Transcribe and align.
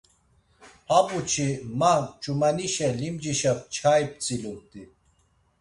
Habu-çi, 0.89 1.47
ma 1.79 1.93
ç̌umanişe 2.21 2.87
limcişa 2.99 3.53
nçai 3.59 4.03
p̌tzilumt̆i. 4.11 4.83